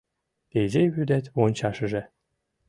Изи 0.61 0.83
вӱдет 0.95 1.25
вончашыже 1.35 2.01